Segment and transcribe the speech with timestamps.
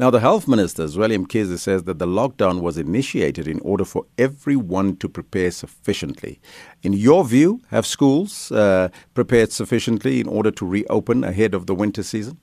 [0.00, 4.04] Now, the Health Minister, William Mkhize, says that the lockdown was initiated in order for
[4.16, 6.40] everyone to prepare sufficiently.
[6.84, 11.74] In your view, have schools uh, prepared sufficiently in order to reopen ahead of the
[11.74, 12.38] winter season?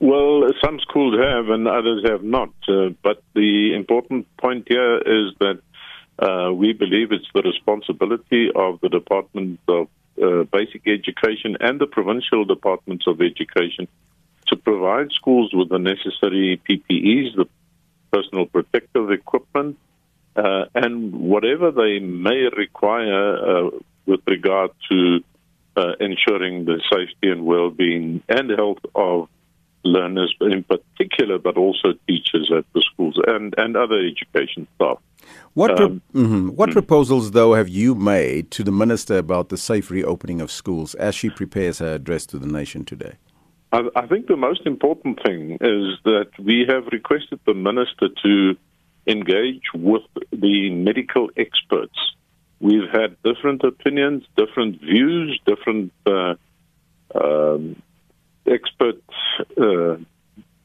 [0.00, 2.48] Well, some schools have and others have not.
[2.66, 5.60] Uh, but the important point here is that
[6.18, 9.88] uh, we believe it's the responsibility of the Department of
[10.22, 13.86] uh, Basic Education and the provincial departments of education
[14.66, 17.46] provide schools with the necessary PPEs, the
[18.10, 19.78] personal protective equipment,
[20.34, 23.70] uh, and whatever they may require uh,
[24.06, 25.20] with regard to
[25.76, 29.28] uh, ensuring the safety and well-being and health of
[29.84, 34.98] learners in particular, but also teachers at the schools and, and other education staff.
[35.54, 36.48] What, um, mm-hmm.
[36.48, 36.72] what mm-hmm.
[36.72, 41.14] proposals, though, have you made to the minister about the safe reopening of schools as
[41.14, 43.14] she prepares her address to the nation today?
[43.94, 48.56] I, think the most important thing is that we have requested the minister to
[49.06, 51.98] engage with the medical experts.
[52.58, 56.34] We've had different opinions, different views, different uh,
[57.14, 57.82] um,
[58.46, 59.02] expert
[59.60, 59.96] uh,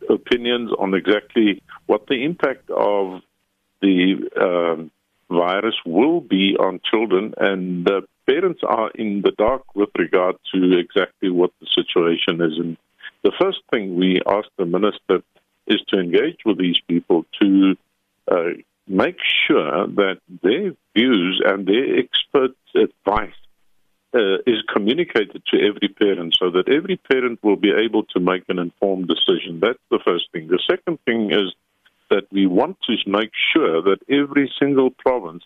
[0.09, 3.21] opinions on exactly what the impact of
[3.81, 4.91] the um,
[5.29, 7.89] virus will be on children, and
[8.25, 12.57] parents are in the dark with regard to exactly what the situation is.
[12.57, 12.77] And
[13.23, 15.23] the first thing we ask the minister
[15.67, 17.75] is to engage with these people to
[18.29, 18.49] uh,
[18.87, 23.33] make sure that their views and their expert advice
[24.13, 28.43] uh, is communicated to every parent so that every parent will be able to make
[28.49, 29.59] an informed decision.
[29.61, 30.47] That's the first thing.
[30.47, 31.53] The second thing is
[32.09, 35.43] that we want to make sure that every single province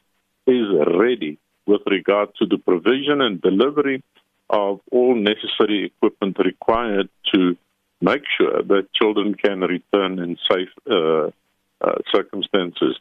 [0.48, 0.66] is
[0.98, 1.38] ready
[1.68, 4.04] with regard to the provision and delivery
[4.50, 7.56] of all necessary equipment required to
[8.02, 11.28] make sure that children can return in safe uh,
[11.82, 12.98] uh, circumstances.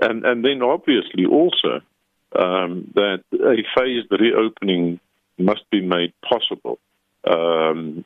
[0.00, 1.80] And, and then obviously also
[2.36, 5.00] um, that a phased reopening
[5.38, 6.78] must be made possible.
[7.24, 8.04] Um,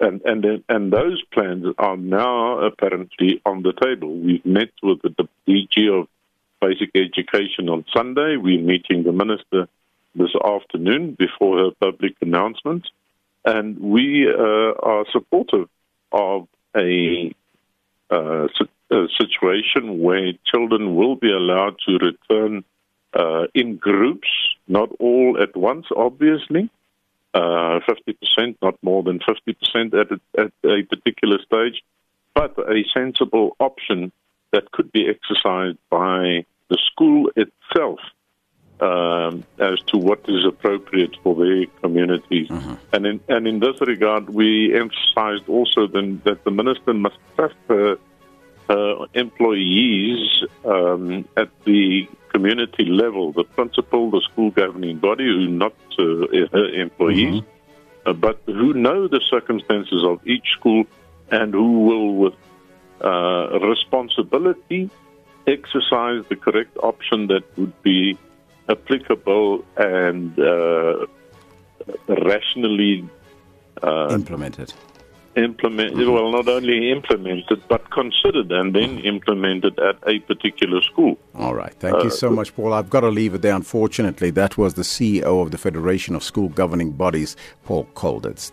[0.00, 4.14] and and and those plans are now apparently on the table.
[4.14, 6.08] We've met with the DG of
[6.60, 8.36] Basic Education on Sunday.
[8.36, 9.68] We're meeting the minister
[10.14, 12.88] this afternoon before her public announcement,
[13.44, 15.68] and we uh, are supportive
[16.12, 17.34] of a,
[18.10, 18.46] uh,
[18.90, 22.64] a, situation where children will be allowed to return
[23.14, 24.28] uh, in groups,
[24.68, 26.70] not all at once, obviously.
[27.34, 31.82] Uh, 50%, not more than 50% at a, at a particular stage,
[32.34, 34.12] but a sensible option
[34.52, 38.00] that could be exercised by the school itself
[38.82, 42.50] um, as to what is appropriate for their communities.
[42.50, 42.76] Uh-huh.
[42.92, 47.54] And in and in this regard, we emphasised also then that the minister must trust
[47.68, 47.96] her,
[48.68, 55.74] her employees um, at the community level, the principal, the school governing body, who not
[55.98, 56.02] uh,
[56.52, 58.08] her employees, mm-hmm.
[58.08, 60.84] uh, but who know the circumstances of each school
[61.30, 62.34] and who will, with
[63.00, 64.90] uh, responsibility,
[65.46, 68.18] exercise the correct option that would be
[68.72, 71.06] applicable and uh,
[72.08, 73.08] rationally
[73.82, 74.72] uh, implemented
[75.36, 76.12] implemented, mm-hmm.
[76.12, 81.18] well, not only implemented, but considered and then implemented at a particular school.
[81.34, 81.72] All right.
[81.74, 82.72] Thank uh, you so much, Paul.
[82.72, 84.30] I've got to leave it there, unfortunately.
[84.30, 88.52] That was the CEO of the Federation of School Governing Bodies, Paul Colditz.